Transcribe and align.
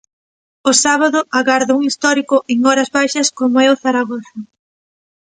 O 0.69 0.71
sábado 0.83 1.19
agarda 1.39 1.77
un 1.77 1.81
histórico 1.89 2.37
en 2.53 2.57
horas 2.67 2.89
baixas 2.97 3.27
como 3.39 3.55
é 3.65 3.67
o 3.73 3.79
Zaragoza. 3.83 4.37